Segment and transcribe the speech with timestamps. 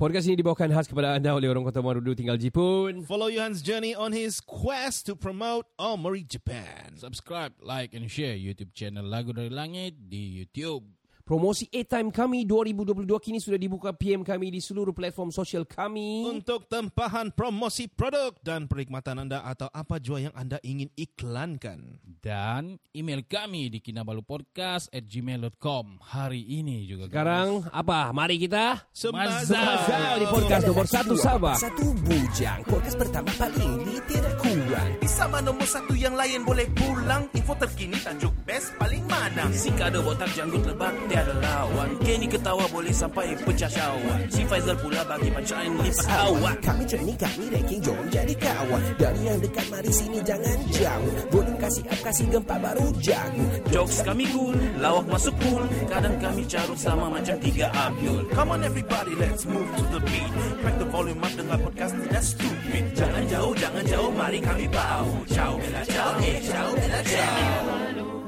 [0.00, 3.04] Podcast ini dibawakan khas kepada anda oleh orang Kota Marudu tinggal Jepun.
[3.04, 6.96] Follow Johan's journey on his quest to promote Omori Japan.
[6.96, 10.88] Subscribe, like and share YouTube channel Lagu Dari Langit di YouTube.
[11.30, 16.26] Promosi A-Time kami 2022 kini sudah dibuka PM kami di seluruh platform sosial kami.
[16.26, 22.02] Untuk tempahan promosi produk dan perkhidmatan anda atau apa jua yang anda ingin iklankan.
[22.18, 27.06] Dan email kami di kinabalupodcast at gmail.com hari ini juga.
[27.06, 27.14] guys.
[27.14, 28.10] Sekarang apa?
[28.10, 29.54] Mari kita Semazal.
[29.54, 31.54] Mazal di podcast nomor satu Sabah.
[31.62, 32.66] Satu bujang.
[32.66, 34.90] Podcast pertama paling ini tidak kurang.
[35.06, 40.02] Sama nombor satu yang lain boleh pulang Info terkini tajuk best paling mana Si kada
[40.02, 41.88] botak janggut lebat tiada lawan.
[42.00, 47.18] Kenny ketawa boleh sampai pecah syawak Si Faizal pula bagi punchline lipat awak Kami training,
[47.20, 48.82] kami ranking, jom jadi kawan.
[48.96, 51.14] Dari yang dekat, mari sini jangan jauh.
[51.28, 53.44] Boleh kasih up, kasih gempa baru jago.
[53.70, 58.24] Jokes kami cool, lawak masuk cool Kadang kami carut sama macam tiga Abdul.
[58.32, 60.30] Come on everybody let's move to the beat.
[60.64, 62.84] Crack the volume up dengar podcast tidak stupid.
[62.96, 65.08] Jangan jauh, jangan jauh, mari kami bau.
[65.28, 68.19] Ciao bella ciao, eh ciao bella ciao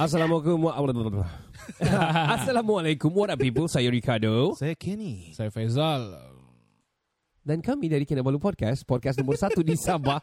[0.00, 0.64] Assalamualaikum
[2.40, 5.28] Assalamualaikum what up people Saya Ricardo Saya Kenny.
[5.36, 6.16] Saya Faizal.
[7.50, 10.22] Dan kami dari Kinabalu Podcast Podcast nomor satu di Sabah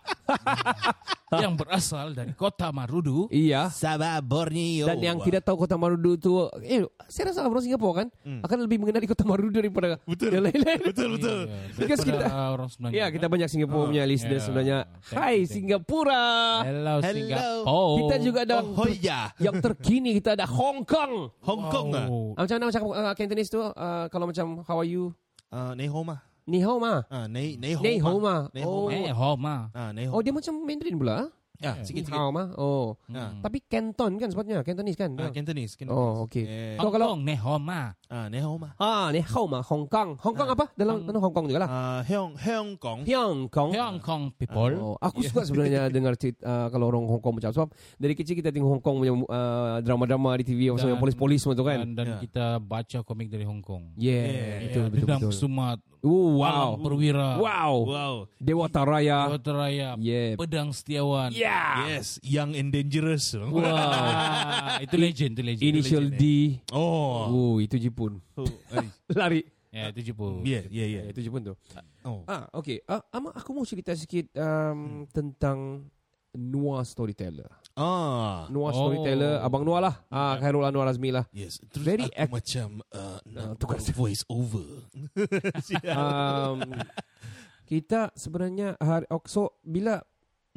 [1.43, 3.27] yang berasal dari kota Marudu.
[3.27, 4.87] Iya Sabah Borneo.
[4.87, 8.07] Dan yang tidak tahu Kota Marudu itu Eh saya rasa orang Singapura kan
[8.47, 10.39] Akan lebih mengenali Kota Marudu daripada Betul.
[10.39, 11.39] yang lain-lain Betul betul.
[11.75, 12.95] Iya, kita- orang sebenarnya.
[12.95, 14.47] Ya kita banyak Singapura punya listeners yeah.
[14.47, 15.51] sebenarnya Thank Hai thank.
[15.51, 16.23] Singapura
[16.63, 17.11] Hello, Hello.
[17.11, 17.91] Singapore.
[17.99, 19.35] Kita juga ada Oh, oh ya.
[19.35, 22.07] Yang terkini kita ada Hong Kong Hong Kong ah.
[22.07, 22.39] Oh.
[22.39, 25.11] Ah, Macam mana macam uh, Cantonese tu uh, Kalau macam How are you
[25.47, 26.19] Uh, nei ho ma.
[26.47, 27.83] Ni hao ma Ah, nei nei ho.
[27.83, 29.67] Nei hao ma Nei ho Oh, Eh, Homa.
[29.75, 31.27] Ah, oh dia macam Mandarin pula
[31.59, 31.73] ah?
[31.73, 32.13] Ya, sikit sikit.
[32.13, 33.33] Hao ma Oh Ah.
[33.39, 35.97] Tapi Canton kan sepatutnya Cantonese kan Ah, Cantonese, Cantonese.
[35.97, 36.75] Oh okay Yeah.
[36.75, 37.81] So Hong kalau Kong, ne Homa.
[38.07, 38.71] Ah, nei ho ma.
[38.77, 41.69] Ah ni hao ma Hong Kong Hong Kong apa Dalam dalam Hong Kong juga lah
[41.69, 42.99] Ah, Hong Hong Kong.
[43.03, 44.73] Hong Kong Hong Kong people.
[44.77, 48.35] Oh, aku suka sebenarnya dengar cerita, uh, kalau orang Hong Kong macam sebab dari kecil
[48.35, 51.79] kita tengok Hong Kong punya uh, drama-drama di TV Dan- yang polis-polis semua tu kan.
[51.79, 52.17] Dan, dan Ya.
[52.19, 53.91] kita baca komik dari Hong Kong.
[53.95, 55.33] Yeah, betul Ya, betul Dendam betul.
[55.33, 55.79] Sumat.
[55.99, 56.77] Oh, Wow.
[56.77, 57.35] Perwira.
[57.35, 57.73] Wow.
[57.83, 58.13] Wow.
[58.37, 59.27] Dewa Taraya.
[59.29, 59.97] Kota Raya.
[59.97, 60.37] Yeah.
[60.37, 61.33] Pedang Setiawan.
[61.33, 61.46] Yeah.
[61.87, 63.33] Yes, young and dangerous.
[63.33, 64.79] Wow.
[64.85, 65.65] Itu legend, itu legend.
[65.65, 66.61] Initial legend, D.
[66.71, 67.25] Oh.
[67.27, 68.21] Oh, itu Jepun.
[68.37, 68.45] Oh,
[68.77, 68.87] eh,
[69.19, 69.41] Lari.
[69.67, 70.41] Ya, itu Jepun.
[70.41, 71.03] Yeah, yeah, yeah.
[71.05, 71.53] Ya, itu Jepun tu.
[72.01, 72.23] Oh.
[72.25, 72.81] Ah, okay.
[72.87, 75.85] Ah, Ama, aku mau cerita sikit um, tentang
[76.33, 77.49] Noah Storyteller.
[77.77, 78.45] Ah.
[78.49, 78.77] Noah Oh.
[78.77, 79.95] Storyteller, Abang Noah lah.
[80.09, 81.25] Ah, Khairul Anwar Azmi lah.
[81.33, 81.61] Yes.
[81.69, 84.87] Terus Very aku act- macam uh, nak tukar voice over.
[85.97, 86.61] um,
[87.67, 89.99] kita sebenarnya hari oh, so bila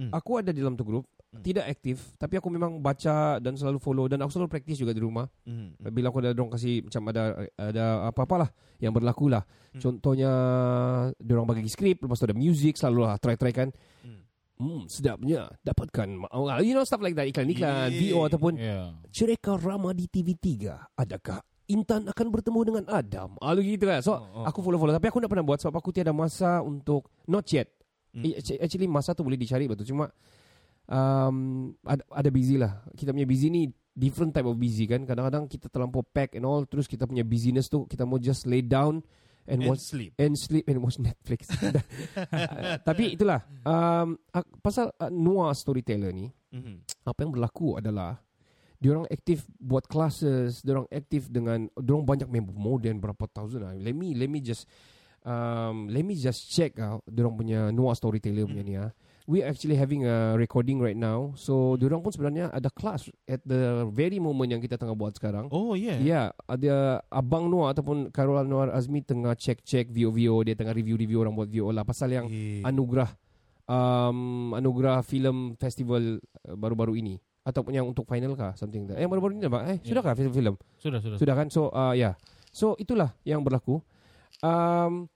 [0.00, 0.08] Hmm.
[0.10, 1.44] aku ada di dalam tu grup Hmm.
[1.44, 4.98] tidak aktif tapi aku memang baca dan selalu follow dan aku selalu praktis juga di
[4.98, 5.76] rumah Hmm.
[5.86, 7.22] bila aku ada dorong kasih macam ada
[7.54, 9.78] ada apa-apalah yang berlaku lah Hmm.
[9.78, 10.32] contohnya
[11.16, 13.68] dorong bagi skrip lepas tu ada music selalu lah try try kan
[14.02, 14.24] Hmm.
[14.58, 18.10] hmm sedapnya dapatkan oh, you know stuff like that iklan-iklan Yeah.
[18.10, 18.90] VO ataupun Ya.
[19.10, 21.40] cerita Rama di TV3 adakah
[21.70, 24.44] Intan akan bertemu dengan Adam ah, lu gitu kan so Oh, oh.
[24.44, 27.70] aku follow-follow tapi aku tak pernah buat sebab aku tiada masa untuk not yet
[28.10, 30.10] Actu- actually masa tu boleh dicari betul cuma
[30.86, 31.36] um,
[31.82, 35.66] ada, ada busy lah kita punya busy ni different type of busy kan kadang-kadang kita
[35.66, 39.02] terlampau pack and all terus kita punya busyness tu kita mau just lay down
[39.44, 40.14] and, And watch sleep.
[40.16, 44.14] and sleep and watch Netflix Uh, tapi itulah um,
[44.58, 46.82] pasal uh, Noah storyteller ni Mhm.
[47.06, 48.18] apa yang berlaku adalah
[48.74, 53.70] diorang aktif buat classes, diorang aktif dengan diorang banyak member more than berapa thousand lah.
[53.70, 54.66] Let me let me just
[55.22, 58.90] um, let me just check out diorang punya Noah Storyteller punya ni ah.
[59.30, 61.30] We actually having a recording right now.
[61.38, 65.46] So diorang pun sebenarnya ada class at the very moment yang kita tengah buat sekarang.
[65.54, 66.02] Oh yeah.
[66.02, 71.38] Yeah, ada Abang Noah ataupun Karol Anwar Azmi tengah check-check VO-VO dia tengah review-review orang
[71.38, 72.66] buat VO lah pasal yang Yeah.
[72.66, 73.06] anugerah
[73.70, 77.14] um, anugerah film festival uh, baru-baru ini
[77.46, 78.98] ataupun yang untuk final kah something that.
[78.98, 79.62] Eh baru-baru ini apa?
[79.70, 79.94] Eh Ya.
[79.94, 80.58] sudah kah film-film?
[80.74, 81.16] Sudah, sudah.
[81.22, 81.46] Sudah kan?
[81.54, 82.02] So uh, ya.
[82.02, 82.14] Yeah.
[82.50, 83.78] So itulah yang berlaku.
[84.42, 85.06] Um,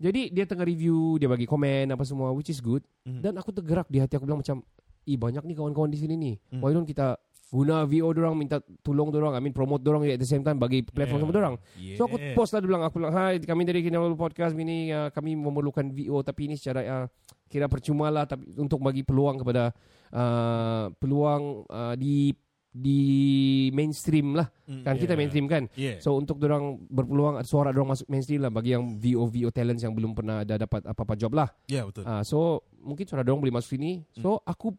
[0.00, 3.20] jadi dia tengah review, dia bagi komen apa semua which is good Mhm.
[3.20, 4.64] dan aku tergerak di hati aku bilang macam,
[5.04, 6.34] "Ih banyak nih kawan-kawan di sini nih.
[6.50, 6.60] Hmm.
[6.64, 7.20] Why don't kita
[7.50, 10.86] guna VO dorang minta tolong dorang I mean promote dorang at the same time bagi
[10.86, 11.54] platform sama dorang
[11.98, 12.38] so aku Yeah.
[12.38, 16.22] post lah bilang aku bilang hai kami dari Kinabalu Podcast ini uh, kami memerlukan VO
[16.22, 17.06] tapi ini secara uh,
[17.50, 19.74] kira percuma lah tapi untuk bagi peluang kepada
[20.14, 22.30] uh, peluang uh, di
[22.70, 23.02] di
[23.74, 25.18] mainstream lah Mm, kan kita yeah.
[25.18, 25.98] mainstream kan Yeah.
[25.98, 29.90] so untuk dorang berpeluang suara dorang masuk mainstream lah bagi yang VO VO talents yang
[29.90, 32.06] belum pernah ada dapat apa-apa job lah Ya betul.
[32.06, 34.06] Ah, so mungkin suara dorang boleh masuk sini.
[34.14, 34.70] So aku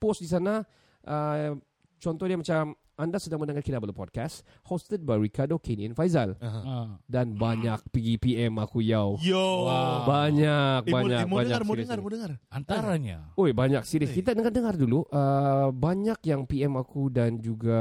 [0.00, 0.64] post di sana
[1.04, 1.52] uh,
[1.96, 6.96] contoh dia macam anda sedang mendengar Kinabalu Podcast hosted by Ricardo Kenny and Faizal Ah.
[7.04, 9.20] dan banyak pergi PM aku yau.
[9.20, 9.68] Yo.
[10.02, 11.52] Banyak Eh, banyak eh, mau banyak.
[11.52, 12.30] dengar, mau dengar, mau dengar.
[12.48, 13.18] Antaranya.
[13.34, 14.10] Oi banyak serius.
[14.10, 17.78] Kita dengar-dengar dulu uh, banyak yang PM aku dan juga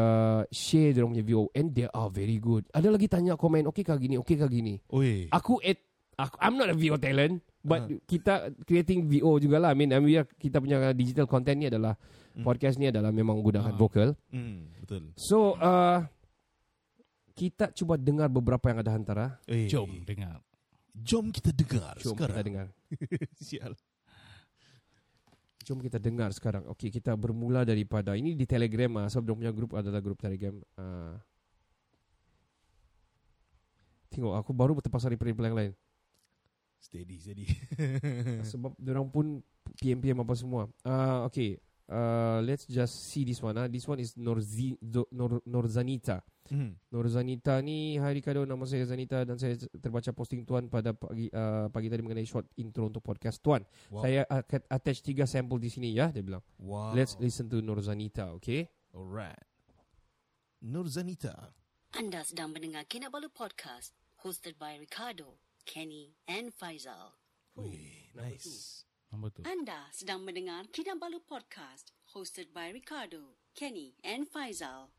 [0.49, 2.67] share dorang punya VO and they are very good.
[2.69, 4.83] Ada lagi tanya komen okey kah gini, okey kah gini.
[4.91, 5.31] Oi.
[5.31, 5.79] aku at
[6.15, 10.21] aku, I'm not a VO talent but kita creating VO jugalah I mean, I mean
[10.35, 11.97] kita punya digital content ni adalah
[12.37, 13.75] podcast ni adalah memang gunakan Ah.
[13.75, 15.09] vokal Hmm, betul.
[15.15, 16.05] so uh,
[17.31, 20.39] kita cuba dengar beberapa yang ada hantara Eh, Jom dengar.
[20.93, 22.31] Jom kita dengar jom sekarang.
[22.31, 22.67] kita dengar
[23.43, 23.73] Sial.
[25.61, 29.51] jom kita dengar sekarang okey kita bermula daripada ini di telegram ah sebab dia punya
[29.51, 31.17] grup adalah grup telegram uh,
[34.07, 35.71] tengok aku baru terpasar di reply yang lain
[36.85, 37.49] Steady, steady.
[38.53, 39.25] sebab orang pun
[39.81, 40.69] PM-PM apa semua.
[40.85, 41.57] Uh, okay,
[41.89, 43.57] uh, let's just see this one.
[43.57, 46.21] Ah, This one is Norzi, Do- Nor, Norzanita.
[46.45, 46.77] Hmm.
[46.93, 51.73] Norzanita ni, hai Ricardo, nama saya Zanita dan saya terbaca posting Tuan pada pagi uh,
[51.73, 53.65] pagi tadi mengenai short intro untuk podcast Tuan.
[53.89, 54.05] Wow.
[54.05, 56.45] Saya akan attach tiga sampel di sini ya, dia bilang.
[56.61, 56.93] Wow.
[56.93, 58.69] Let's listen to Norzanita, okay?
[58.93, 59.41] Alright.
[60.61, 61.49] Nur Zanita.
[61.97, 67.17] Anda sedang mendengar Kinabalu Podcast hosted by Ricardo, Kenny and Faizal.
[67.57, 68.85] Wih, nice.
[69.09, 69.41] Nombor tu.
[69.43, 74.93] Anda sedang mendengar Kinabalu Podcast hosted by Ricardo, Kenny and Faizal.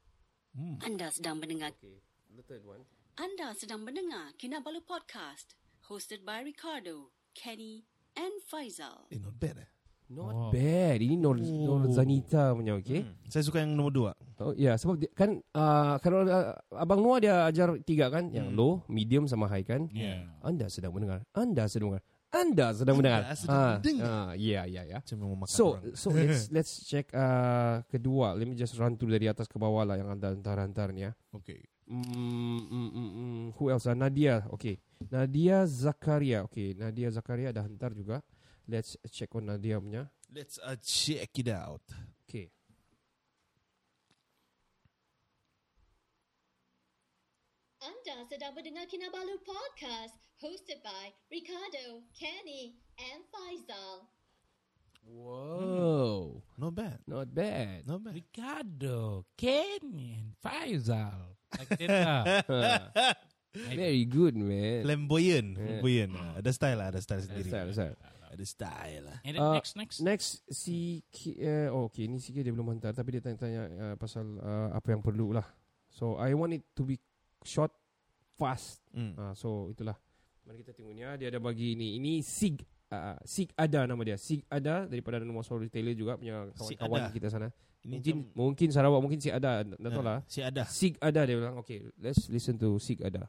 [0.56, 0.82] Hmm.
[0.82, 2.02] Anda sedang mendengar Okay,
[2.34, 2.82] the third one.
[3.16, 5.54] Anda sedang mendengar Kinabalu Podcast
[5.86, 7.86] hosted by Ricardo, Kenny
[8.18, 9.06] and Faizal.
[9.14, 9.68] Eh, not bad eh.
[10.06, 10.50] Not Wow.
[10.54, 10.98] bad.
[11.02, 13.02] Ini Nor, Norzanita punya, okay?
[13.02, 13.26] Hmm.
[13.26, 14.12] Saya suka yang nombor dua.
[14.38, 18.54] Oh ya sebab dia, kan uh, kalau uh, abang Noah dia ajar tiga kan yang
[18.54, 19.90] low, medium sama high kan.
[19.90, 20.30] Yeah.
[20.46, 21.26] Anda sedang mendengar.
[21.34, 22.06] Anda sedang mendengar.
[22.30, 23.22] Anda sedang mendengar.
[23.26, 24.06] Anda sedang Ah, mendengar.
[24.06, 24.98] ah, ya ya ya.
[25.48, 25.94] So orang.
[26.00, 28.38] so let's let's check uh, kedua.
[28.38, 31.16] Let me just run through dari atas ke bawah lah yang anda hantar-hantar ni ya.
[31.34, 31.66] Okay.
[31.86, 32.02] Mm,
[32.66, 33.42] mm, mm, mm.
[33.56, 33.86] Who else?
[33.86, 34.42] Uh, Nadia.
[34.52, 34.76] Okay.
[35.06, 36.42] Nadia Zakaria.
[36.46, 36.74] Okay.
[36.74, 38.20] Nadia Zakaria ada hantar juga.
[38.66, 40.10] Let's check on Nadia punya.
[40.26, 41.86] Let's uh, check it out.
[42.26, 42.50] Okay.
[47.78, 54.10] Anda sedang mendengar Kinabalu Podcast hosted by Ricardo, Kenny and Faizal.
[55.06, 56.42] Wow.
[56.58, 56.98] Not bad.
[57.06, 57.86] Not bad.
[57.86, 58.18] Not bad.
[58.18, 61.38] Ricardo, Kenny, and Faizal.
[61.54, 61.78] Like.
[63.78, 64.82] Very good man.
[64.82, 65.54] Flamboyant.
[65.54, 65.64] Yeah.
[65.78, 66.12] Flamboyant.
[66.18, 66.86] Ah, Ada style lah.
[66.90, 67.48] Ada style sendiri.
[67.48, 68.15] Style, style.
[68.36, 69.18] Ada style lah.
[69.24, 69.96] And then Uh, next, next.
[69.98, 71.00] Next si
[71.40, 74.92] uh, oh, okay ni sikit dia belum hantar tapi dia tanya-tanya uh, pasal uh, apa
[74.92, 75.48] yang perlu lah.
[75.88, 77.00] So I want it to be
[77.40, 77.72] short,
[78.36, 78.84] fast.
[78.92, 79.16] Hmm.
[79.16, 79.96] Uh, so itulah.
[80.44, 81.96] Mari kita tengoknya dia ada bagi ini.
[81.96, 82.60] Ini Sig
[82.92, 84.14] uh, Sig ada nama dia.
[84.14, 87.48] Sig ada daripada nama seorang retailer juga punya Sig kawan-kawan kita sana.
[87.82, 89.64] Ini mungkin macam- mungkin Sarawak mungkin Sig ada.
[89.64, 90.18] Tak tahu Ah, lah.
[90.28, 90.62] Si ada.
[90.68, 91.56] Sig ada dia bilang.
[91.62, 93.26] Okay, let's listen to Sig ada.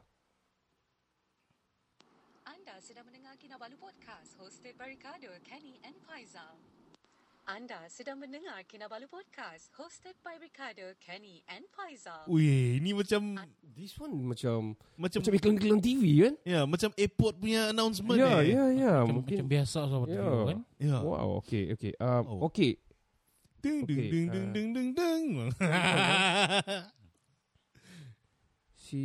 [2.44, 6.54] Anda sedang mendengar Kinabalu Podcast hosted by Ricardo, Kenny and Faizal.
[7.42, 12.22] Anda sedang mendengar Kinabalu Podcast hosted by Ricardo, Kenny and Faizal.
[12.30, 13.34] Wih, ini macam
[13.74, 16.34] This one macam macam macam iklan-iklan TV kan?
[16.46, 18.54] ya, macam airport punya announcement Ya, eh.
[18.54, 18.94] ya, ya.
[19.02, 20.22] Macam, Mungkin macam biasa seperti Ya.
[20.22, 20.58] itu kan.
[20.78, 20.96] Ya.
[21.02, 21.92] Wow, okay, okay.
[21.98, 22.46] Um, Oh.
[22.46, 22.78] okay.
[23.58, 24.34] Ding ding Okay, ding ah.
[24.38, 25.26] ding ding ding ding.
[28.78, 29.02] Si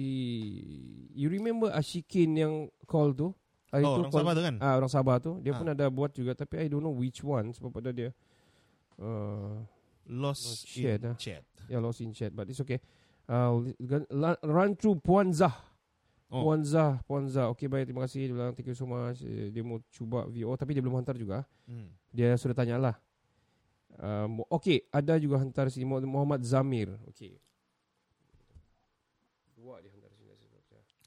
[1.18, 2.54] you remember Ashikin yang
[2.86, 3.34] call tu?
[3.82, 4.56] Oh, orang call- Sabah tu kan?
[4.60, 5.32] Ah, orang Sabah tu.
[5.42, 5.58] Dia Ah.
[5.58, 8.14] pun ada buat juga tapi I don't know which one sebab pada dia
[8.98, 9.58] uh,
[10.06, 11.16] Lost Chat, in ah.
[11.18, 11.42] chat.
[11.66, 12.78] ya lost in chat but it's okay.
[13.24, 13.64] Uh,
[14.44, 15.56] run through Puan Zah.
[16.28, 16.44] Oh.
[16.44, 17.48] Puan Zah, Puan Zah.
[17.50, 17.88] Okay, baik.
[17.88, 18.28] Terima kasih.
[18.28, 19.22] Dia bilang thank you so much.
[19.22, 21.46] Eh, Dia mau cuba VO tapi dia belum hantar juga.
[21.64, 21.88] Hmm.
[22.10, 22.96] Dia sudah tanya lah.
[23.96, 26.90] Um, okay, ada juga hantar sini Mu- Muhammad Zamir.
[27.08, 27.38] Okay.
[29.56, 30.34] Dua dia hantar sini.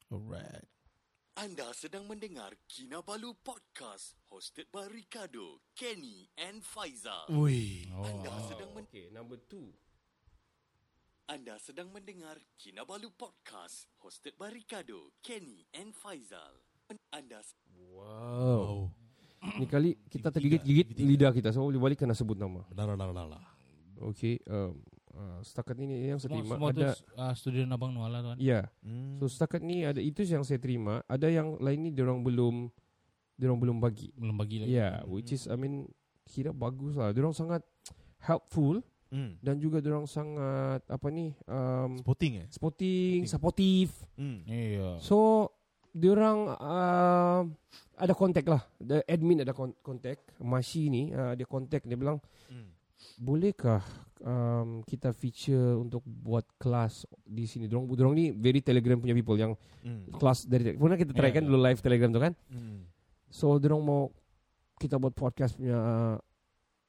[0.06, 0.64] Alright.
[1.36, 7.28] Anda sedang mendengar Kinabalu Podcast hosted by Ricardo, Kenny and Faizal.
[7.28, 7.92] Wih.
[7.92, 9.68] Anda sedang men- Okay, number two.
[11.28, 16.56] Anda sedang mendengar Kinabalu Podcast hosted by Ricardo, Kenny and Faizal.
[17.12, 17.52] Anda s-
[17.92, 18.88] Wow.
[19.60, 21.52] Ni kali kita tergigit-gigit lidah kita.
[21.52, 22.64] So, boleh balik kena sebut nama.
[22.72, 23.44] Dah dah dah dah.
[24.08, 24.40] Okay.
[24.48, 24.80] Um,
[25.16, 28.20] Uh, setakat ini yang saya Semua, terima semua tu ada uh, studio Abang Noah lah
[28.20, 28.36] tuan.
[28.36, 28.68] Ya.
[28.84, 29.16] Hmm.
[29.16, 31.00] So setakat ni ada itu yang saya terima.
[31.08, 32.68] Ada yang lain ni diorang belum
[33.40, 34.12] diorang belum bagi.
[34.12, 34.76] Belum bagi lagi.
[34.76, 35.88] Yeah, which is I mean
[36.28, 37.16] kira bagus lah.
[37.16, 37.64] Diorang sangat
[38.20, 39.38] helpful Hmm.
[39.38, 42.46] dan juga diorang sangat apa ni um, Sporting eh?
[42.50, 43.94] sporting, supportive.
[44.18, 44.42] Hmm.
[44.44, 44.98] Iya.
[44.98, 45.48] So
[45.94, 47.46] diorang uh,
[47.96, 48.66] ada kontak lah.
[48.82, 50.20] The admin ada kontak.
[50.42, 52.20] Mashi ni uh, dia kontak dia bilang
[52.52, 52.75] Hmm.
[53.16, 53.82] Bolehkah
[54.20, 57.64] um, kita feature untuk buat kelas di sini.
[57.66, 59.52] Dorong dorong ni very Telegram punya people yang
[59.86, 60.10] Hmm.
[60.18, 61.48] kelas dari pernah kita try Yeah, kan yeah.
[61.48, 62.32] dulu live Telegram tu kan.
[62.50, 62.90] Hmm.
[63.30, 64.10] So dorong mau
[64.76, 66.16] kita buat podcast punya uh,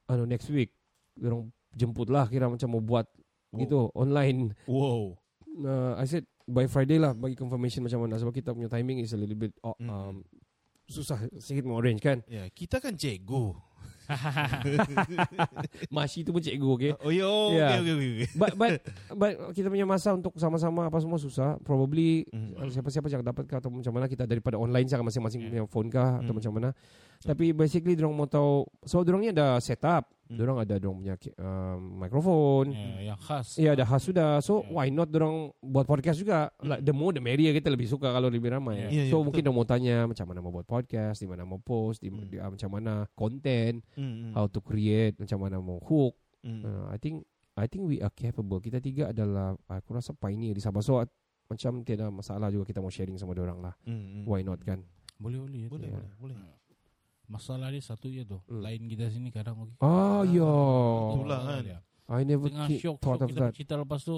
[0.06, 0.74] anu next week.
[1.14, 3.06] Dorong jemput lah kira macam mau buat
[3.48, 3.56] Oh.
[3.56, 4.52] gitu online.
[4.68, 5.16] Wow.
[5.58, 9.12] Uh, I said by Friday lah bagi confirmation macam mana sebab kita punya timing is
[9.12, 9.88] a little bit uh, Hmm.
[9.88, 10.16] um,
[10.84, 12.18] susah sikit mau arrange kan.
[12.26, 13.56] Ya, kita kan cikgu.
[15.94, 16.92] Mashi tu pun cikgu okay.
[16.98, 17.78] Oh, yo, Yeah.
[17.78, 18.28] okay, okay, okay.
[18.34, 18.70] but but
[19.12, 21.56] but kita punya masa untuk sama-sama apa semua susah.
[21.60, 25.88] Probably uh, siapa-siapa yang dapat atau macam mana kita daripada online saja masing-masing punya phone
[25.88, 26.36] kah atau Hmm.
[26.36, 26.68] macam mana.
[27.18, 30.06] Tapi basically dorong mau tahu so dorong ni ada setup.
[30.28, 30.36] Hmm.
[30.36, 32.64] Dorong ada dorong punya um, mikrofon.
[32.70, 33.56] Ya, yang khas.
[33.56, 34.44] Ya ada khas sudah.
[34.44, 34.76] So Yeah.
[34.76, 36.52] why not dorong buat podcast juga?
[36.60, 38.76] Like the more the merrier kita lebih suka kalau lebih ramai.
[38.76, 39.24] Yeah, yeah, so betul.
[39.24, 42.28] mungkin dorong mau tanya macam mana mau buat podcast, di mana mau post, di, Hmm.
[42.28, 44.36] di- ah, macam mana konten, Hmm.
[44.36, 46.12] how to create, macam mana mau hook.
[46.44, 46.60] Hmm.
[46.60, 47.24] Uh, I think
[47.56, 48.60] I think we are capable.
[48.60, 50.78] Kita tiga adalah aku rasa pioneer di Sabah.
[50.78, 51.00] So
[51.48, 53.74] macam tiada masalah juga kita mau sharing sama orang lah.
[53.82, 54.28] Hmm.
[54.28, 54.84] Why not kan?
[55.16, 55.60] Boleh boleh.
[55.64, 55.68] ya.
[55.72, 56.04] Boleh, Yeah.
[56.20, 56.67] boleh, boleh.
[57.28, 58.40] Masalah dia satu je tu.
[58.44, 58.60] Hmm.
[58.60, 59.76] Lain kita sini kadang okay.
[59.78, 60.48] Ah, ya.
[61.12, 61.60] Itulah kan.
[61.62, 61.78] Dia.
[62.08, 63.52] I never Tengah ki- syok, thought syok of kita that.
[63.52, 64.16] cerita lepas tu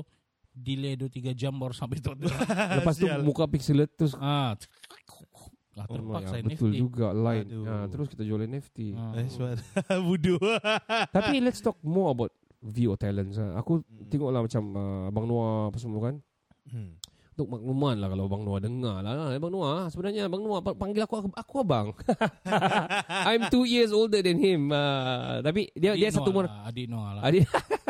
[0.51, 2.15] delay 2-3 jam baru sampai tu.
[2.79, 4.55] Lepas tu muka pixelated terus ah, ah,
[5.81, 6.51] Oh, terpaksa ya, NFT.
[6.53, 7.47] betul juga line.
[7.47, 7.65] Aduh.
[7.65, 8.95] Ah, terus kita jual NFT.
[8.95, 9.15] Ah.
[9.17, 9.27] Eh.
[11.15, 13.37] Tapi let's talk more about VO talents.
[13.37, 13.57] ah.
[13.57, 14.07] Aku Hmm.
[14.07, 16.15] tengoklah macam uh, Abang Noah apa semua kan.
[16.67, 16.95] Hmm.
[17.41, 19.33] Untuk makluman lah kalau Abang Noah dengar lah.
[19.33, 21.97] Abang Noah sebenarnya Abang Noah pa- panggil aku aku, abang.
[23.25, 24.69] I'm two years older than him.
[24.69, 26.45] Uh, tapi dia Adik dia satu Noah umur.
[26.45, 27.23] lah, Adik Noah lah.
[27.25, 27.43] Adik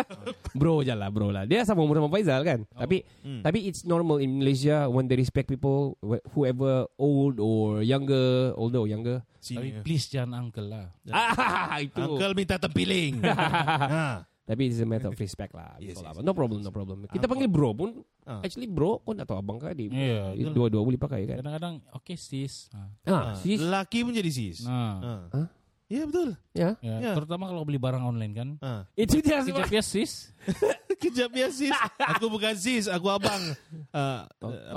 [0.55, 1.45] bro je lah bro lah.
[1.45, 2.63] Dia sama umur sama Faizal kan.
[2.71, 2.81] Oh.
[2.81, 3.43] Tapi Hmm.
[3.43, 8.79] tapi it's normal in Malaysia when they respect people wh- whoever old or younger, older
[8.79, 9.19] or younger.
[9.41, 9.83] Tapi Sini.
[9.83, 10.95] please jangan uncle lah.
[11.09, 11.99] Ah itu.
[11.99, 13.19] Uncle minta tempiling.
[13.21, 14.30] ha.
[14.51, 15.79] Tapi it's a matter of respect lah.
[15.79, 16.27] Yes, Betul yes, lah.
[16.27, 17.07] No problem, no problem.
[17.07, 17.31] Kita Uncle.
[17.31, 17.91] panggil bro pun
[18.27, 18.43] Ah.
[18.43, 19.63] actually bro pun atau abang.
[19.63, 20.67] Iya, Itu betul.
[20.67, 21.39] Dua-dua boleh pakai kan.
[21.39, 22.67] Kadang-kadang okay sis.
[22.75, 22.91] Ah.
[23.07, 23.63] Ah, Ah, sis.
[23.63, 24.67] Lelaki pun jadi sis.
[24.67, 25.13] Nah, Ha.
[25.31, 25.47] Hah?
[25.87, 26.35] Ya betul.
[26.51, 26.75] Ya.
[26.79, 27.13] ya, Ya.
[27.15, 28.49] terutama kalau beli barang online kan.
[28.59, 28.91] Ha.
[28.95, 29.71] Itu dia sebab.
[29.71, 30.35] ya sis.
[31.01, 31.73] Kejap ya sis.
[31.97, 33.41] Aku bukan sis, aku abang.
[33.89, 34.29] Uh,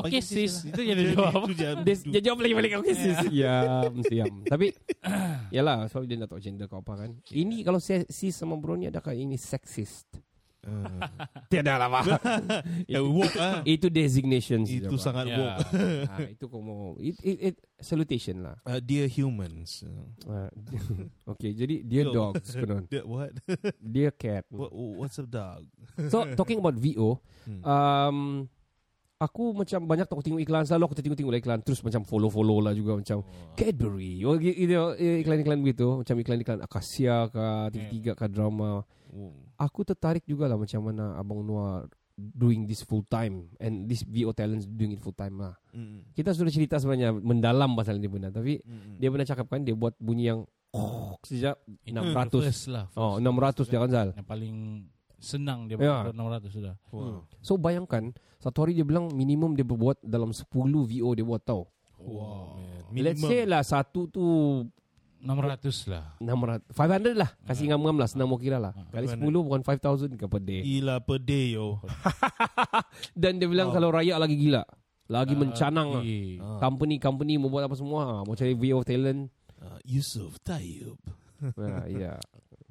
[0.08, 0.64] Okay sis.
[0.64, 1.52] Itu jadi jawab.
[1.52, 3.18] Dia, dia jawab lagi balik okay sis.
[3.30, 4.48] Ya, siam.
[4.48, 4.72] Tapi
[5.52, 7.12] yalah sebab dia nak tahu gender kau apa kan.
[7.28, 10.08] Ini kalau sis sama bro ni adakah ini sexist?
[11.52, 12.04] Tiada lah pak.
[12.92, 13.62] Ya, woke ah.
[13.64, 15.04] Itu designation saja, Itu Pak.
[15.04, 15.38] sangat Ya.
[15.38, 15.66] woke.
[16.08, 18.56] Ah, itu mau it, it, it, salutation lah.
[18.64, 19.84] Uh, dear humans.
[20.26, 20.48] Ah,
[21.36, 22.14] okay, jadi Yo.
[22.16, 22.88] dogs konon.
[22.88, 23.32] Dear what?
[23.80, 24.48] Dia cat.
[24.50, 24.72] what?
[24.72, 25.68] What's up dog?
[26.08, 27.60] So talking about VO, Hmm.
[27.60, 28.18] um,
[29.20, 32.96] aku macam banyak aku tengok iklan selalu aku tengok-tengok iklan terus macam follow-follow lah juga
[32.96, 33.20] macam
[33.56, 38.84] Cadbury, oh, gitu, iklan-iklan begitu, macam iklan-iklan Akasia kah, tiga-tiga kah drama.
[39.12, 39.32] Oh.
[39.64, 44.30] Aku tertarik juga lah macam mana Abang Noah doing this full time and this VO
[44.32, 45.56] talents doing it full time lah.
[45.74, 46.14] Mm.
[46.14, 49.02] Kita sudah cerita sebenarnya mendalam pasal ini benar, tapi Mm.
[49.02, 52.44] dia pernah cakap kan dia buat bunyi yang oh, sejak Itu 600.
[52.46, 52.86] first lah.
[52.94, 53.66] Oh, first.
[53.66, 54.10] 600 dia kan Zal.
[54.14, 54.56] Yang paling
[55.18, 56.12] senang dia Ya.
[56.12, 56.76] buat 600 sudah.
[56.92, 57.26] Wow.
[57.40, 60.52] So bayangkan satu hari dia bilang minimum dia berbuat dalam 10
[60.86, 61.66] VO dia buat tau.
[61.98, 62.60] Wow.
[62.92, 63.02] Man.
[63.02, 64.22] Let's say lah satu tu
[65.24, 66.06] 600 lah.
[66.20, 69.24] 600 500 lah Kasih ngam-ngam lah Senang mau kira lah Ah, Kali 500.
[69.24, 71.80] 10 bukan 5,000 ke per day Gila pede yo.
[73.16, 73.76] Dan dia bilang Wow.
[73.76, 74.68] kalau rakyat lagi gila
[75.06, 76.60] Lagi mencanang lah Eh, Ah.
[76.60, 81.00] Company-company mau buat apa semua ah, Mau cari VO talent Uh, Yusuf Tayyub.
[81.58, 82.20] ah, Ya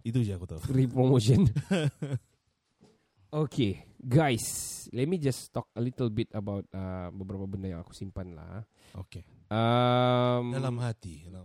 [0.03, 0.61] Itu je aku tahu.
[0.61, 1.49] Free promotion
[3.33, 4.45] Okay Guys
[4.91, 8.61] Let me just talk a little bit about uh, Beberapa benda yang aku simpan lah
[8.93, 9.25] Okay.
[9.53, 11.29] Um, Dalam hati.
[11.29, 11.45] Dalam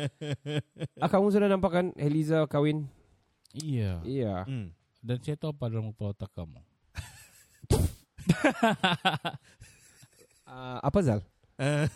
[1.02, 2.86] ah, Kamu sudah nampak kan Eliza kahwin
[3.50, 3.98] Iya.
[4.06, 4.70] Iya Hmm.
[5.00, 6.60] Dan saya tahu apa dalam kepala otak kamu.
[10.44, 11.20] Ah, Apa Zal?
[11.60, 11.86] Uh,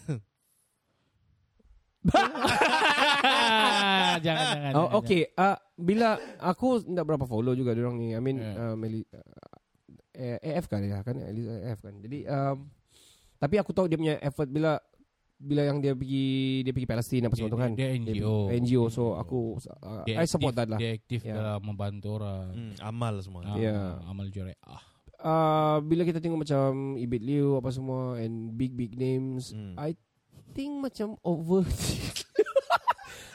[4.24, 4.72] jangan jangan.
[4.72, 5.22] Oh, jangan, okay.
[5.36, 8.14] Uh, bila aku tidak berapa follow juga orang ni.
[8.14, 8.72] I mean, Yeah.
[8.72, 11.94] uh, Meli, uh, AF kan ya kan Eliza AF kan.
[11.98, 12.70] Jadi um,
[13.40, 14.78] tapi aku tahu dia punya effort bila
[15.36, 16.26] bila yang dia pergi
[16.62, 17.70] dia pergi Palestin apa semua tu kan.
[17.72, 18.48] Dia NGO.
[18.50, 20.78] NGO so aku uh, Dia I support aktif- that lah.
[20.78, 21.34] Dia aktif Ya.
[21.34, 22.46] dalam membantu orang.
[22.50, 23.40] Hmm, amal semua.
[23.44, 23.98] Ah, Ya.
[24.04, 24.54] Amal jure.
[24.60, 24.82] Ah.
[25.16, 29.72] Uh, bila kita tengok macam Ibit Liu apa semua and big big names, Hmm.
[29.74, 29.96] I
[30.52, 31.64] think macam over.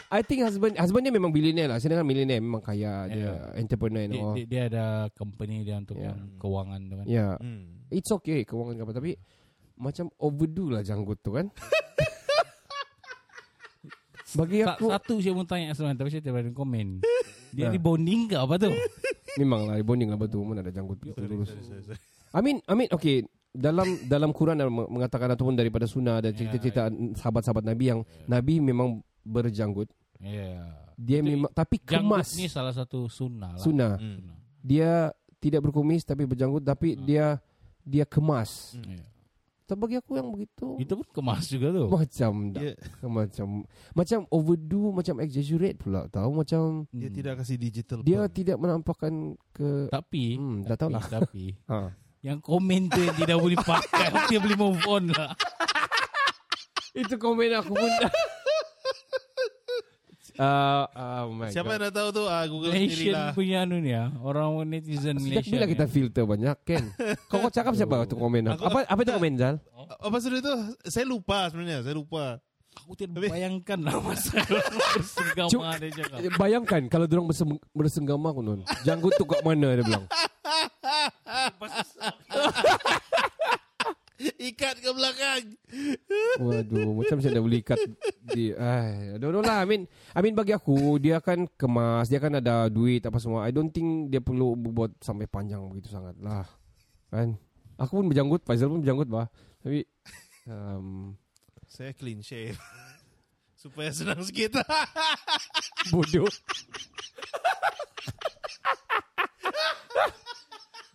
[0.10, 1.78] I think husband husband dia memang billionaire lah.
[1.78, 4.34] Sedangkan millionaire memang kaya dia entrepreneur and Dia, all.
[4.34, 6.10] dia, dia ada company dia untuk Ya.
[6.10, 7.06] yang kewangan tu kan.
[7.06, 7.28] Ya.
[7.38, 7.86] Hmm.
[7.90, 9.12] It's okay kewangan ke apa tapi
[9.80, 11.48] macam overdo lah janggut tu kan.
[14.30, 17.02] Bagi aku Satu saya mau tanya sebenarnya tapi saya tidak ada komen.
[17.56, 17.74] Dia Ah.
[17.74, 18.70] rebonding ke apa tu?
[19.42, 21.50] memang lah bonding lah betul mana ada janggut betul lurus.
[21.50, 22.00] sorry, sorry.
[22.30, 27.66] I mean I mean okay dalam dalam Quran mengatakan ataupun daripada sunnah ada cerita-cerita sahabat-sahabat
[27.66, 29.90] Nabi yang Nabi memang berjanggut.
[30.22, 30.62] Ya.
[30.94, 33.62] Dia memang tapi Janggut kemas ni salah satu sunnah lah.
[33.64, 33.94] sunnah.
[33.98, 34.30] Hmm.
[34.62, 35.10] Dia
[35.40, 37.40] tidak berkumis tapi berjanggut tapi dia
[37.82, 38.76] dia kemas.
[38.78, 39.02] Ya.
[39.70, 41.86] Tak bagi aku yang begitu Itu pun kemas juga tu.
[41.88, 42.72] macam tak, Dia,
[43.04, 43.48] macam
[43.94, 47.16] macam overdo macam exaggerate pula tahu macam dia Hmm.
[47.16, 48.00] tidak kasih digital.
[48.02, 48.34] dia pun.
[48.34, 49.14] tidak menampakkan
[49.52, 51.06] ke Tapi, hmm, tak tahu lah.
[51.06, 51.94] tapi Ha.
[52.20, 55.38] yang komen tu yang tidak boleh pakai, dia boleh move on lah.
[56.92, 57.86] Itu komen aku pun
[60.40, 60.88] Uh,
[61.28, 61.74] oh my Siapa God.
[61.74, 62.24] yang dah tahu tu?
[62.24, 63.32] Ah, Google sendiri Malaysian lah.
[63.36, 65.52] punya anu ni ah, orang netizen Sejak Malaysia.
[65.52, 65.72] bila ni.
[65.74, 66.84] kita filter banyak Ken
[67.30, 69.60] Kau kau cakap siapa tu komen Aku- Apa apa itu komen Zal
[70.00, 70.54] Apa sudah itu?
[70.86, 71.82] Saya lupa sebenarnya.
[71.82, 72.40] Saya lupa.
[72.72, 74.40] Aku tidak bayangkan lah masa
[74.96, 76.18] bersenggama Cuk- dia cakap.
[76.34, 80.08] Bayangkan kalau bersem- bersenggama konon Janggut tu kat mana dia bilang
[84.50, 85.44] Ikat ke belakang.
[86.42, 87.78] Waduh Macam saya dah boleh ikat
[88.34, 89.86] di, ay, I don't know lah I mean
[90.18, 93.70] I mean bagi aku Dia akan kemas Dia akan ada duit Apa semua I don't
[93.70, 96.46] think Dia perlu buat Sampai panjang begitu sangat lah
[97.14, 97.38] Kan
[97.78, 99.30] Aku pun berjanggut Faizal pun berjanggut bah
[99.62, 99.86] Tapi
[100.50, 101.14] um,
[101.70, 102.58] Saya clean shave.
[103.60, 104.56] Supaya senang sikit.
[105.92, 106.32] Bodoh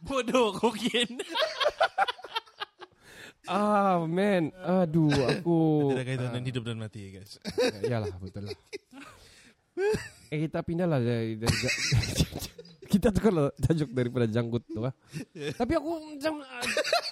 [0.04, 1.08] Bodoh kau Kian.
[3.48, 4.50] Ah man.
[4.60, 7.36] Aduh Aku Tidak kaitan dengan hidup dan mati guys.
[7.84, 8.56] Yalah betul lah.
[10.30, 11.52] Eh kita pindah lah dari, dari
[12.94, 14.94] Kita tukar lah tajuk daripada janggut tu lah
[15.35, 16.35] Tapi aku macam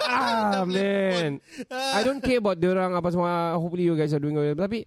[0.07, 1.43] Ah man.
[1.71, 3.55] I don't care about orang apa semua.
[3.59, 4.55] Hopefully you guys are doing well.
[4.55, 4.87] Tapi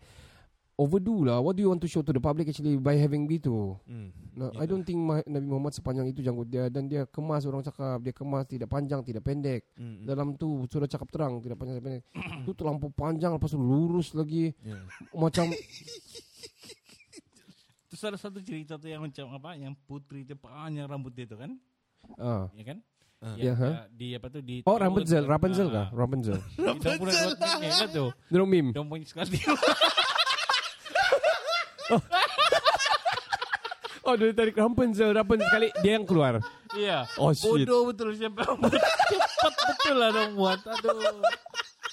[0.75, 3.79] Overdo lah What do you want to show to the public actually By having gitu
[3.83, 4.11] Hmm.
[4.33, 7.61] no, I don't think Ma- Nabi Muhammad sepanjang itu janggut dia Dan dia kemas orang
[7.61, 10.03] cakap Dia kemas tidak panjang tidak pendek Hmm.
[10.03, 12.03] Dalam tu sudah cakap terang Tidak panjang tidak pendek
[12.43, 14.83] Itu terlampau panjang Lepas tu lurus lagi Yeah.
[15.11, 15.47] Macam
[17.87, 19.55] Terus ada satu cerita tu yang macam apa?
[19.55, 21.55] Yang putri tu panjang rambut dia tu kan?
[22.17, 22.51] ah.
[22.51, 22.77] Ya kan?
[23.23, 23.33] Ah.
[23.33, 23.87] Ya, ha?
[23.87, 25.87] dia- di apa tu di Oh Rapunzel Rapunzel Ah.
[25.87, 28.05] kah Rapunzel Di tahun bulan buat ni kan tu.
[28.27, 29.39] Dorong meme Dia sekali.
[34.05, 36.37] Oh dia tarik Rapunzel Rapunzel sekali Dia yang keluar
[36.75, 37.07] Iya.
[37.15, 37.63] Oh, shit.
[37.63, 38.75] Bodoh betul siapa yang buat.
[38.75, 40.59] Cepat betul lah dong buat.
[40.59, 41.23] Aduh.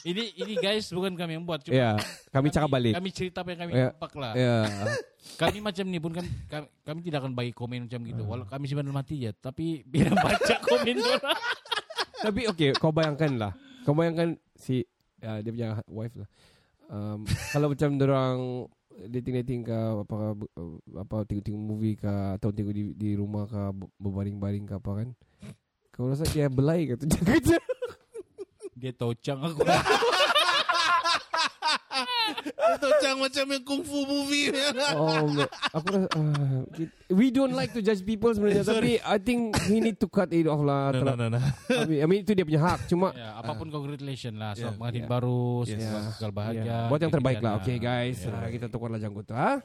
[0.02, 1.62] Ini ini guys bukan kami yang buat.
[1.62, 1.90] Cuma Ya
[2.35, 3.88] Kami cakap balik Kami cerita apa yang kami Ya.
[3.94, 4.33] nampak lah.
[4.35, 4.57] Ya
[5.38, 8.22] Kami macam ni pun kan kami, kami tidak akan bagi komen macam gitu.
[8.26, 11.38] Walau kami sebenarnya mati ya, tapi biar baca komen orang.
[12.22, 13.52] Tapi okay Kau bayangkan lah
[13.83, 14.83] Kau bayangkan Si
[15.22, 16.28] uh, Dia punya wife lah
[16.87, 18.38] um, Kalau macam dorang
[19.09, 20.37] Dating-dating ke apa,
[20.98, 23.62] apa Tengok-tengok movie ke Atau tengok di, di rumah ke
[24.00, 25.09] Berbaring-baring ke apa kan
[25.92, 27.61] Kau rasa dia belai ke tu Jangan
[28.83, 29.62] Dia tocang aku.
[32.72, 34.48] Itu macam macam yang kungfu movie.
[34.92, 35.48] Oh man.
[35.70, 36.61] Aku uh,
[37.08, 38.62] We don't like to judge people sebenarnya.
[38.62, 41.40] Tapi I think He need to cut it off lah No, no, no, no.
[41.68, 44.52] I mean, I mean itu dia punya hak Cuma ya, apapun congratulations lah.
[44.52, 44.78] Selamat Yeah.
[44.78, 45.11] pengantin Yeah.
[45.11, 45.78] baru, Yes.
[45.78, 46.02] Yeah.
[46.12, 46.62] gagal bahagia.
[46.62, 48.32] Ya, Buat yang terbaik lah Okay guys Ya.
[48.32, 49.61] Ah, Kita tukarlah janggut tu ha?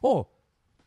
[0.00, 0.26] Oh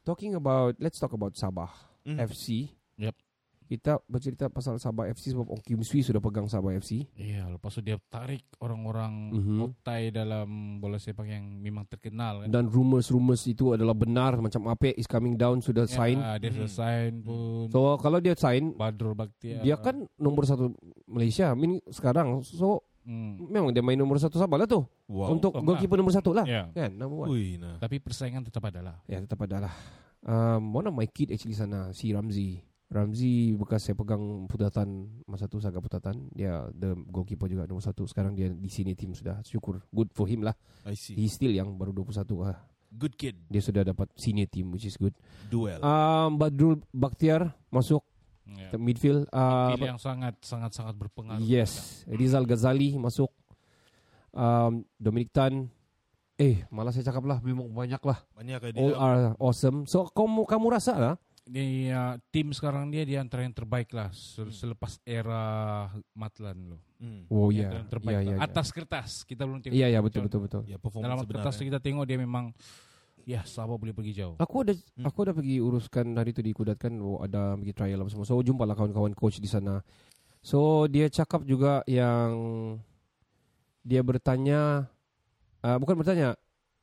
[0.01, 1.71] Talking about Let's talk about Sabah
[2.05, 2.21] Hmm.
[2.21, 3.17] FC Yep.
[3.65, 7.73] Kita bercerita pasal Sabah FC Sebab Ong Kim Swee sudah pegang Sabah FC Iya, lepas
[7.73, 9.57] itu dia tarik orang-orang Mhm.
[9.59, 10.47] otai dalam
[10.77, 12.47] bola sepak yang memang terkenal kan.
[12.47, 16.69] Dan rumors-rumors itu adalah benar Macam Ape is coming down Sudah Ya, sign dia sudah
[16.69, 16.77] Mhm.
[16.77, 17.65] sign pun.
[17.69, 19.59] So kalau dia sign Badrul Bakhtiar.
[19.59, 20.69] Dia kan nomor satu
[21.05, 23.37] Malaysia I mean sekarang So Hmm.
[23.49, 25.29] memang dia main nomor satu Sabah lah tu Wow.
[25.31, 26.69] Untuk Faham goalkeeper nomor satu lah Ya.
[26.69, 27.77] Kan number one Ui, nah.
[27.77, 28.97] Tapi persaingan tetap ada lah.
[29.05, 29.73] Ya tetap ada lah
[30.21, 34.87] um, One of my kid actually sana Si Ramzi Ramzi bekas saya pegang Putatan
[35.25, 39.09] Masa tu Saga Putatan Dia the goalkeeper juga Nomor satu Sekarang dia di sini tim
[39.11, 41.13] sudah Syukur Good for him lah I see.
[41.13, 43.35] He still yang Baru 21 lah Good kid.
[43.47, 45.81] Dia sudah dapat senior team Which is good Duel.
[45.81, 48.05] um, Badrul Bakhtiar Masuk
[48.45, 48.69] Ya.
[48.69, 51.41] ke midfield uh, Pilih yang sangat sangat sangat berpengaruh.
[51.41, 53.33] Yes Rizal Ghazali masuk
[54.29, 55.65] um, Dominic Tan.
[56.37, 58.21] Eh, malah saya cakap lah, memang banyak lah.
[58.37, 59.01] Banyak kayak All dia.
[59.01, 59.87] are awesome.
[59.87, 61.15] So kamu kamu rasa lah?
[61.45, 65.85] Dia tim sekarang dia dia antara yang terbaik lah se- selepas era
[66.17, 66.81] Matlan loh.
[66.97, 67.29] Hmm.
[67.29, 68.25] Oh ya, terbaik ya, lah.
[68.25, 68.45] ya, ya.
[68.49, 69.77] Atas kertas kita belum tengok.
[69.77, 70.61] Iya, iya macam- betul betul betul.
[70.65, 72.49] Ya, performance Dalam kertas kita tengok dia memang
[73.29, 74.33] ya sahabat boleh pergi jauh.
[74.41, 74.73] Aku ada
[75.05, 78.25] aku ada pergi uruskan hari tu di Kudat kan oh, ada pergi trial apa semua.
[78.25, 79.85] So jumpa lah kawan-kawan coach di sana.
[80.41, 82.33] So dia cakap juga yang
[83.85, 84.89] dia bertanya
[85.61, 86.33] uh, bukan bertanya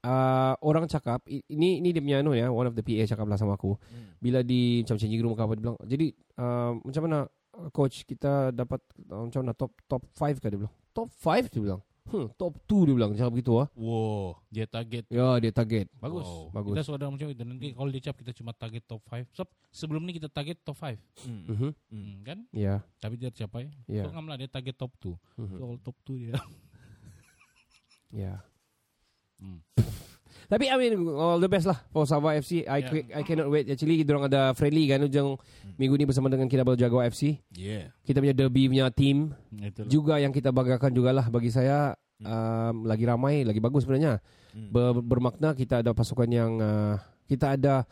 [0.04, 3.38] uh, orang cakap ini ini dia punya anu ya one of the PA cakap lah
[3.38, 3.78] sama aku
[4.18, 6.06] bila di macam changing room ke apa dia bilang jadi
[6.38, 7.18] uh, macam mana
[7.58, 11.50] uh, coach kita dapat uh, macam mana top top 5 ke dia bilang top 5
[11.50, 14.42] dia bilang hmm, top 2 dia bilang cakap begitu ah Wow.
[14.52, 16.26] Dia target ya dia target Bagus.
[16.28, 16.52] Wow.
[16.52, 17.42] bagus Kita sudah macam itu.
[17.46, 19.32] Nanti kalau dia cap kita cuma target top 5.
[19.32, 20.98] So, sebelum ni kita target top 5.
[21.24, 21.42] Hmm.
[21.48, 21.70] Mhm.
[21.88, 22.38] Hmm, kan?
[22.52, 23.72] ya Tapi dia tercapai.
[23.88, 24.04] Ya.
[24.04, 25.16] So, ngamlah dia target top 2.
[25.40, 25.56] Mhm.
[25.56, 26.34] So, kalau top 2 dia.
[28.12, 28.44] Ya.
[29.42, 29.58] Hmm.
[30.52, 32.68] Tapi I mean all the best lah for Sabah FC.
[32.68, 32.90] I Yeah.
[32.92, 33.72] quick, I cannot wait.
[33.72, 35.40] Actually kita orang ada friendly kan ujung
[35.80, 37.40] minggu ni bersama dengan Kinabalu Jaguar FC.
[37.56, 37.88] Yeah.
[38.04, 39.88] Kita punya derby punya team Itulah.
[39.88, 44.20] juga yang kita banggakan jugalah bagi saya um, lagi ramai, lagi bagus sebenarnya.
[44.52, 47.88] Ber, bermakna kita ada pasukan yang uh, kita ada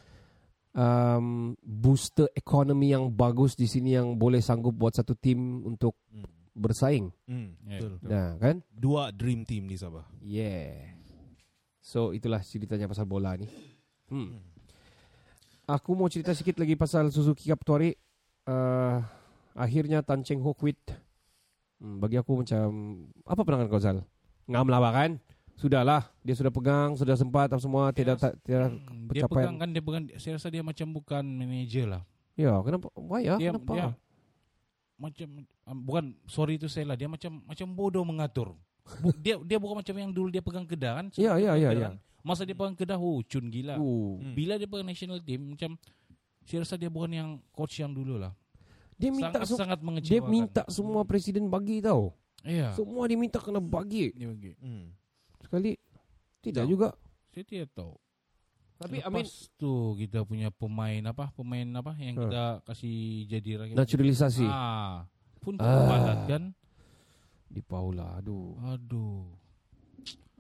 [0.77, 5.97] um, booster ekonomi yang bagus di sini yang boleh sanggup buat satu tim untuk
[6.53, 7.09] bersaing.
[7.25, 7.57] Hmm.
[7.65, 7.93] Ya, Betul.
[8.05, 8.61] Nah, kan?
[8.69, 10.05] Dua dream team di Sabah.
[10.21, 11.00] Yeah.
[11.91, 13.51] So itulah ceritanya pasal bola ni.
[14.07, 14.39] Hmm.
[15.67, 17.91] Aku mau cerita sikit lagi pasal Suzuki Cup Tuari.
[18.47, 19.03] Uh,
[19.59, 20.79] akhirnya Tan Cheng Ho quit.
[21.83, 22.67] Hmm, bagi aku macam
[23.27, 23.99] apa pandangan kau Zal?
[24.47, 25.19] Ngam lah kan?
[25.59, 29.69] Sudahlah, dia sudah pegang, sudah sempat apa semua tidak tak tidak Hmm, Dia pegang kan
[29.75, 32.03] dia pegang saya rasa dia macam bukan manager lah.
[32.39, 32.87] Ya, kenapa?
[32.95, 33.37] Why ya?
[33.37, 33.73] dia, kenapa?
[33.75, 33.87] dia
[34.95, 35.29] macam
[35.67, 38.55] um, bukan sorry itu saya lah dia macam macam bodoh mengatur.
[38.99, 41.07] Bu, dia dia bukan macam yang dulu dia pegang kedah kan.
[41.15, 41.81] Ya, ya, ya, ya.
[41.89, 41.95] kan.
[42.21, 43.77] Masa dia pegang kedah oh cun gila.
[43.77, 44.21] Uh.
[44.33, 45.79] Bila dia pegang national team macam
[46.43, 48.35] saya rasa dia bukan yang coach yang dulu lah.
[48.95, 50.29] Dia minta sangat, sem- sangat dia mengecewakan.
[50.29, 52.13] minta semua presiden bagi tau.
[52.41, 52.73] Iya.
[52.73, 54.13] Semua dia minta kena bagi.
[54.13, 54.53] Dia bagi.
[54.59, 54.93] Hmm.
[55.41, 55.77] Sekali
[56.41, 56.71] tidak Tahu.
[56.71, 56.89] juga.
[57.31, 57.95] Saya tidak tahu.
[58.77, 61.29] Tapi I Lepas mean tu kita punya pemain apa?
[61.33, 62.23] Pemain apa yang Ha.
[62.25, 62.97] kita kasih
[63.29, 63.77] jadi rakyat.
[63.77, 64.47] Naturalisasi.
[64.49, 65.05] Ah.
[65.39, 65.65] Pun Ah.
[65.65, 66.43] terbalat kan.
[67.51, 68.55] Di Paula, aduh.
[68.63, 69.27] Aduh.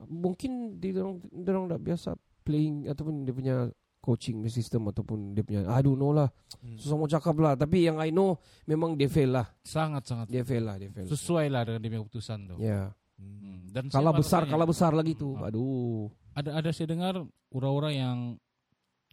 [0.06, 2.08] Mungkin dia orang dia orang tak biasa
[2.46, 3.56] playing ataupun dia punya
[4.00, 6.32] coaching system ataupun dia punya I don't know lah.
[6.62, 6.78] Hmm.
[6.80, 7.52] Susah mau cakap lah.
[7.58, 9.50] Tapi yang I know memang dia fail lah.
[9.60, 11.04] Sangat-sangat Dia fail lah, dia fail.
[11.10, 12.56] sesuai lah dengan dia punya keputusan tu.
[12.62, 12.94] Ya.
[13.20, 13.68] Hmm.
[13.68, 15.36] Dan Kalah saya besar, kalah besar lagi tu.
[15.36, 16.08] Aduh.
[16.32, 17.20] Ada ada saya dengar
[17.52, 18.40] ura-ura yang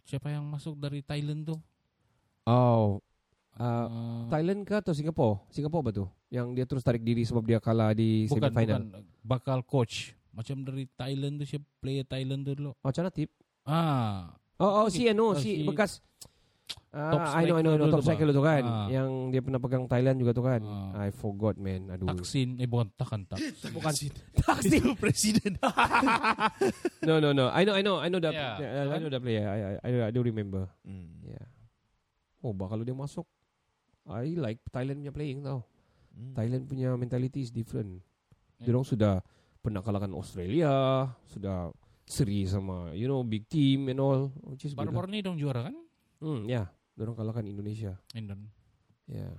[0.08, 1.56] siapa yang masuk dari Thailand tu?
[2.48, 3.02] Oh.
[3.58, 5.42] Uh, Uh, Thailand ke atau Singapore?
[5.50, 6.06] Singapore tu?
[6.28, 8.80] Yang dia terus tarik diri sebab dia kalah di bukan semifinal.
[8.84, 10.12] bukan bakal coach.
[10.30, 12.70] Macam dari Thailand tu siapa player Thailand tu dulu.
[12.78, 13.32] Oh, Chana Tip.
[13.64, 16.02] Ah, Oh, oh, si ano, Oh, si si- bekas
[16.92, 18.60] Ah, I know, I know, I know, top striker tu, tu kan.
[18.60, 18.88] Ah.
[18.88, 20.60] Yang dia pernah pegang Thailand juga tu kan.
[20.60, 21.04] Ah.
[21.04, 21.88] I forgot man.
[21.88, 22.08] Aduh.
[22.12, 23.40] Taksin eh bukan takkan tak.
[23.76, 23.92] Bukan
[24.36, 25.56] Taksi presiden.
[27.08, 27.48] no, no, no.
[27.48, 28.32] I know, I know, I know that.
[28.32, 28.56] Yeah.
[28.60, 29.44] Yeah, I know that player.
[29.44, 30.68] I, I, I, I do remember.
[30.84, 31.24] Hmm.
[31.24, 31.48] Yeah.
[32.40, 33.24] Oh, bah kalau dia masuk,
[34.04, 35.64] I like Thailand punya playing tau.
[36.12, 36.34] Hmm.
[36.34, 38.02] Thailand punya mentality is different.
[38.58, 38.74] Yeah.
[38.74, 39.14] Dia sudah
[39.58, 41.70] pernah kalahkan Australia, sudah
[42.08, 44.32] seri sama, you know, big team and all.
[44.48, 44.88] Which is lah.
[44.88, 45.76] Baru-baru ni dong juara kan?
[46.24, 46.64] Hmm, ya.
[46.64, 46.66] Yeah.
[46.98, 47.92] Dia orang kalahkan Indonesia.
[48.16, 48.50] Indon.
[49.06, 49.22] Ya.
[49.22, 49.36] Yeah.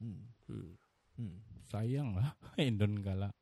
[0.00, 0.20] Hmm.
[0.48, 0.70] Hmm.
[1.16, 1.36] Hmm.
[1.66, 3.32] Sayang lah Indon kalah.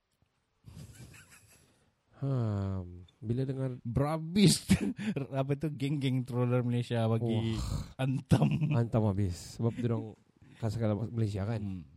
[2.18, 3.04] Hmm.
[3.20, 4.64] Bila dengar Berhabis
[5.40, 7.56] apa itu geng-geng troller Malaysia bagi
[8.00, 8.48] antam.
[8.72, 10.16] antam habis sebab dia orang
[10.58, 11.62] kasih kalah Malaysia kan.
[11.62, 11.93] Hmm.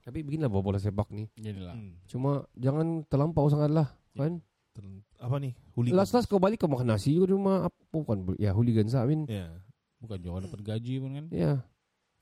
[0.00, 1.28] Tapi beginilah bola sepak ni.
[1.34, 1.72] Inilah.
[1.72, 2.00] Hmm.
[2.04, 4.40] Cuma jangan terlampau sangat lah kan.
[4.70, 5.52] Ter- Apa ni?
[5.74, 5.94] Hooligan.
[5.94, 9.04] Last last kau balik kau makan nasi juga di rumah apa bukan ya hooligans lah.
[9.04, 9.50] I mean Ya.
[9.98, 11.26] Bukan juga dapat gaji pun kan?
[11.28, 11.58] yeah.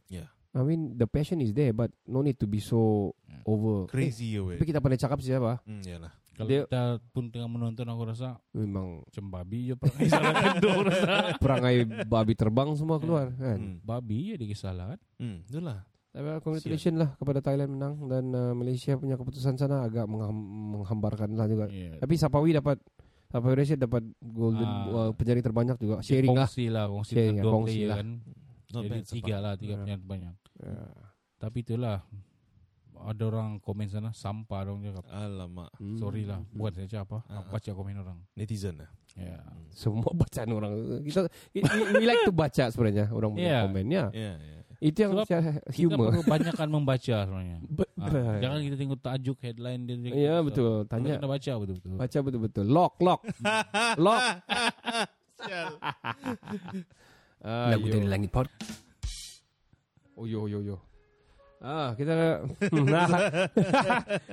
[0.08, 0.26] Ya.
[0.50, 3.44] I mean the passion is there but no need to be so Yeah.
[3.46, 3.86] over.
[3.86, 4.66] Crazy ya Tapi weh.
[4.66, 5.62] kita pandai cakap siapa?
[5.62, 6.10] Hmm, yalah.
[6.34, 10.70] Kalau Dia- kita pun tengah menonton aku rasa Memang macam babi je perangai salah kedua
[10.72, 11.06] aku rasa.
[11.42, 13.58] perangai babi terbang semua keluar kan.
[13.58, 13.78] Hmm.
[13.82, 14.98] Babi je dia kesalahan.
[15.16, 15.82] Hmm, itulah.
[16.18, 20.50] Tapi uh, congratulations lah kepada Thailand menang dan uh, Malaysia punya keputusan sana agak mengham-
[20.74, 21.66] menghambarkan lah juga.
[21.68, 21.94] Yeah.
[21.96, 22.82] Tapi Sapawi dapat
[23.28, 25.06] Sapawi Malaysia dapat golden Ah.
[25.06, 26.00] uh, penjaring terbanyak juga.
[26.00, 26.44] Sharing lah.
[26.44, 27.96] kongsi lah, kongsi Sharing dengan lah, dua kongsi player lah.
[27.96, 28.08] kan.
[28.68, 29.78] Not Jadi bad, tiga lah, tiga Ya.
[29.78, 30.34] penyanyi banyak.
[30.58, 30.76] Ya.
[31.38, 31.98] Tapi itulah
[32.98, 35.06] ada orang komen sana sampah dong cakap.
[35.06, 35.70] Alamak.
[35.76, 35.96] Hmm.
[35.96, 37.18] Sorry lah, bukan saya cakap apa.
[37.28, 38.18] Ah, Aku baca komen orang.
[38.34, 38.90] Netizen lah.
[39.14, 39.38] Ya.
[39.70, 41.62] Semua bacaan orang kita we,
[41.94, 43.62] we like to baca sebenarnya orang punya Yeah.
[43.64, 44.04] komen ya.
[44.10, 44.57] Ya, ya.
[44.78, 46.06] Itu yang Sebab saya Kita humor.
[46.14, 47.58] perlu banyakkan membaca sebenarnya.
[47.66, 50.14] Be- Ah, jangan kita tengok tajuk headline dia.
[50.14, 50.86] Ya betul.
[50.86, 51.18] Kita Tanya.
[51.18, 51.90] kena baca betul-betul.
[51.98, 52.64] Baca betul-betul.
[52.70, 53.20] Lock, lock.
[54.06, 54.22] lock.
[57.42, 58.46] Lagu dari langit pod.
[60.14, 60.76] Oh yo yo yo.
[61.58, 62.46] Ah, kita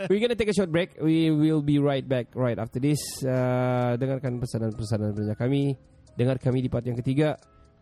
[0.06, 0.94] We're gonna take a short break.
[1.02, 3.02] We will be right back right after this.
[3.26, 5.74] Uh, dengarkan pesanan-pesanan pendengar kami.
[6.14, 7.34] Dengar kami di part yang ketiga.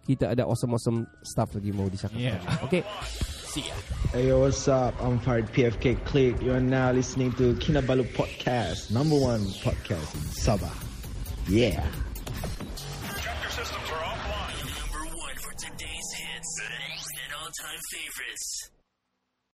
[0.04, 2.20] Kita ada awesome-awesome stuff lagi mau disahkan.
[2.20, 2.44] Yeah.
[2.68, 2.84] Okay.
[4.12, 4.92] Hey, yo, what's up?
[5.00, 6.36] I'm Farid PFK Click.
[6.44, 10.74] You are now listening to Kinabalu Podcast, number one podcast in Sabah.
[11.48, 11.80] Yeah.
[14.84, 18.53] Number one for today's hits and all-time favorites.